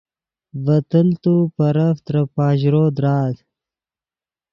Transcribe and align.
ڤے 0.65 0.77
تیلت 0.89 1.23
و 1.31 1.33
پیرف 1.57 1.97
ترے 2.05 2.21
پاژرو 2.35 2.83
درآت 2.95 3.35